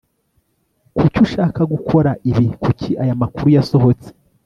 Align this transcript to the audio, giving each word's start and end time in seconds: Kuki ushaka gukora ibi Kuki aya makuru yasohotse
Kuki 0.95 1.17
ushaka 1.25 1.61
gukora 1.73 2.11
ibi 2.29 2.45
Kuki 2.63 2.89
aya 3.03 3.13
makuru 3.21 3.47
yasohotse 3.57 4.09